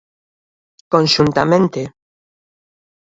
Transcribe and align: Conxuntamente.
Conxuntamente. 0.93 1.81